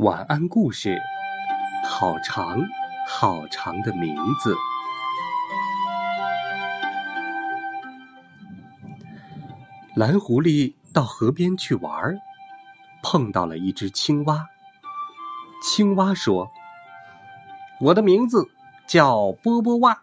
[0.00, 0.98] 晚安故事，
[1.86, 2.58] 好长
[3.06, 4.56] 好长的名字。
[9.94, 12.18] 蓝狐狸到河边去玩，
[13.02, 14.46] 碰到了一只青蛙。
[15.62, 16.50] 青蛙说
[17.78, 18.48] ：“我的名字
[18.86, 20.02] 叫波波蛙，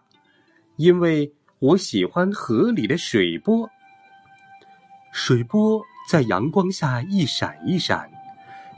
[0.76, 3.68] 因为我喜欢河里的水波。
[5.10, 8.08] 水波在阳光下一闪一闪。”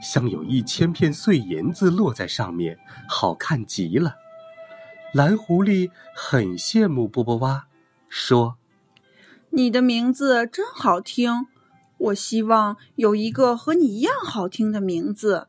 [0.01, 4.15] 像有一千片碎银子落在上面，好看极了。
[5.13, 7.67] 蓝狐狸很羡慕波波蛙，
[8.09, 8.57] 说
[9.51, 11.47] ：“你的名字真好听，
[11.97, 15.47] 我希望有一个和你一样好听的名字。”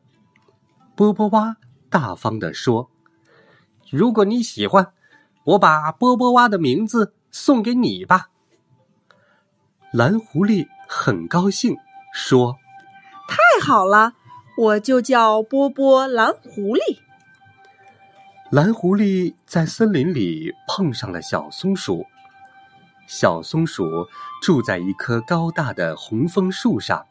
[0.94, 1.56] 波波蛙
[1.88, 2.90] 大方地说
[3.88, 4.92] ：“如果你喜欢，
[5.44, 8.28] 我把波波蛙的名字送给你吧。”
[9.92, 11.76] 蓝狐狸很高兴，
[12.12, 12.56] 说
[13.28, 14.14] ：“太好了。”
[14.58, 16.98] 我就叫波波蓝狐狸。
[18.50, 22.04] 蓝狐狸在森林里碰上了小松鼠。
[23.06, 24.06] 小松鼠
[24.42, 27.06] 住在一棵高大的红枫树上，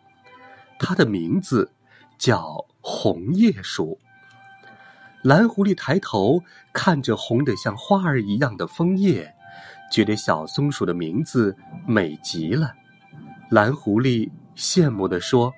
[0.78, 1.72] 它的名字
[2.18, 4.00] 叫红叶鼠。
[5.24, 9.34] 蓝狐狸抬头看着红得像花儿一样的枫叶，
[9.92, 11.56] 觉得小松鼠的名字
[11.88, 12.74] 美极了。
[13.50, 15.52] 蓝狐狸羡慕地说。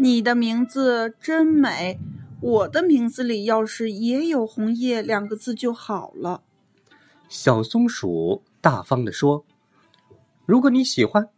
[0.00, 1.98] 你的名字真美，
[2.40, 6.42] 我的名字里要是也有“红叶”两个字就好了。
[7.28, 9.44] 小松鼠大方地说
[10.46, 11.28] ：“如果你喜欢，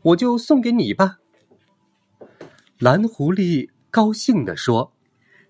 [0.00, 1.18] 我就送给你吧。”
[2.80, 4.94] 蓝狐狸高兴地说：“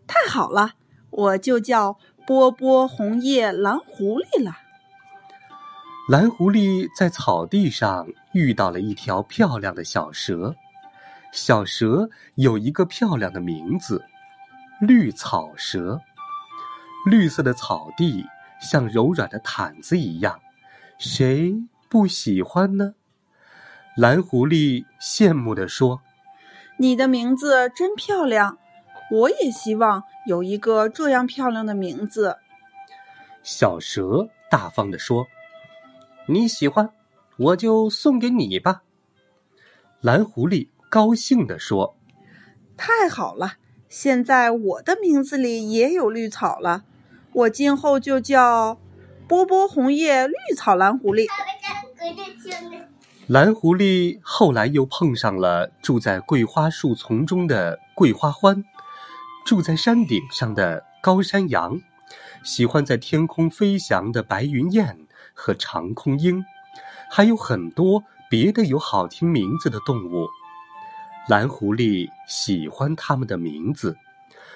[0.09, 0.73] 太好了，
[1.11, 4.57] 我就叫波波红叶蓝狐狸了。”
[6.11, 10.57] 蓝狐狸在草地上遇到了一条漂亮的小蛇。
[11.37, 14.03] 小蛇有一个漂亮的名字——
[14.81, 16.01] 绿草蛇。
[17.05, 18.25] 绿色的草地
[18.59, 20.41] 像柔软的毯子一样，
[20.99, 21.55] 谁
[21.91, 22.95] 不喜欢呢？
[23.99, 26.01] 蓝狐狸羡慕地说
[26.81, 28.57] ：“你的名字真漂亮，
[29.11, 32.39] 我也希望有一个这样漂亮的名字。”
[33.45, 35.27] 小蛇大方地说
[36.29, 36.91] ：“你喜欢，
[37.37, 38.83] 我就送给你吧。”
[40.01, 40.71] 蓝狐狸。
[40.89, 41.97] 高兴地说
[42.77, 43.55] ：“太好了！
[43.89, 46.85] 现在我的名字里也有绿草了，
[47.33, 48.79] 我今后就叫
[49.29, 51.27] 波波红叶绿草蓝狐狸。”
[53.27, 58.65] 蓝狐狸后来又碰上了住在桂花树丛中的桂花欢，
[59.45, 61.81] 住在山顶上的高山羊，
[62.45, 64.97] 喜欢在天空飞翔的白云雁
[65.35, 66.45] 和长空鹰，
[67.11, 70.29] 还有很多别的有好听名字的动物。
[71.29, 73.97] 蓝狐狸喜欢他们的名字，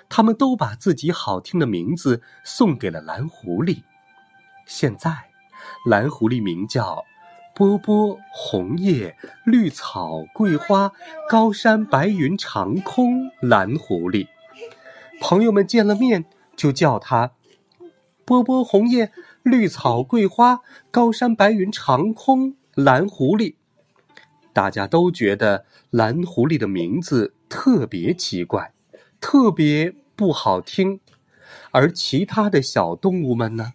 [0.09, 3.83] 他们都把自己好听的名字送给了蓝狐狸。
[4.67, 5.31] 现在，
[5.85, 7.05] 蓝狐狸名叫
[7.57, 10.93] 波波、红叶、绿草、桂花、
[11.29, 13.31] 高山、白云、长空。
[13.41, 14.29] 蓝狐狸，
[15.21, 17.33] 朋友们见了面就叫他
[18.25, 19.11] 波波、红叶、
[19.43, 20.61] 绿草、桂花、
[20.93, 22.55] 高山、白云、长空。
[22.77, 23.57] 蓝狐狸。
[24.53, 28.73] 大家都觉得蓝狐狸的名字特别奇怪，
[29.21, 31.01] 特别不好听，
[31.71, 33.73] 而其他的小动物们呢，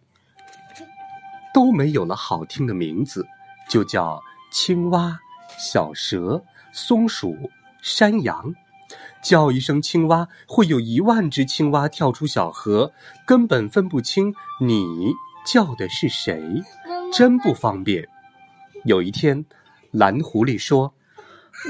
[1.54, 3.26] 都没有了好听的名字，
[3.70, 4.22] 就叫
[4.52, 5.18] 青蛙、
[5.58, 6.44] 小蛇、
[6.74, 7.50] 松鼠、
[7.82, 8.54] 山羊。
[9.24, 12.92] 叫一声青蛙，会有一万只青蛙跳出小河，
[13.26, 15.14] 根本分不清你
[15.46, 16.62] 叫的是谁，
[17.12, 18.08] 真不方便。
[18.84, 19.46] 有一天。
[19.96, 20.94] 蓝狐狸说：“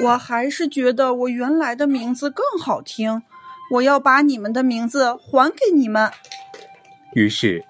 [0.02, 3.22] 我还是觉得我原来的名字更好听，
[3.70, 6.12] 我要把你们的名字还给你们。”
[7.14, 7.64] 于是，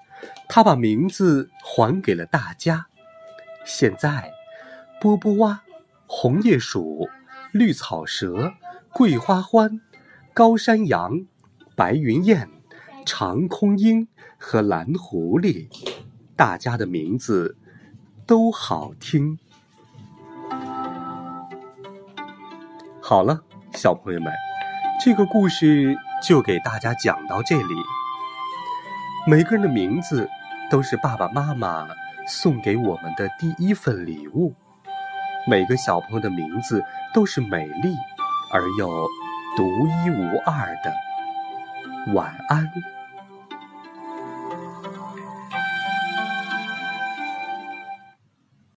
[0.48, 2.86] 他把名字还给了大家。
[3.66, 4.32] 现在，
[4.98, 5.62] 波波蛙、
[6.06, 7.06] 红叶鼠、
[7.52, 8.54] 绿草蛇、
[8.92, 9.80] 桂花欢、
[10.32, 11.26] 高山羊、
[11.74, 12.48] 白云雁、
[13.04, 15.68] 长空鹰和蓝狐狸，
[16.34, 17.58] 大家的名字
[18.24, 19.38] 都好听。
[23.08, 23.40] 好了，
[23.72, 24.32] 小朋友们，
[25.00, 27.74] 这个故事就给大家讲到这里。
[29.28, 30.28] 每个人的名字
[30.68, 31.86] 都是爸爸妈妈
[32.26, 34.52] 送给我们的第一份礼物。
[35.46, 36.82] 每个小朋友的名字
[37.14, 37.94] 都是美丽
[38.52, 38.88] 而又
[39.56, 42.12] 独一无二的。
[42.12, 42.68] 晚安。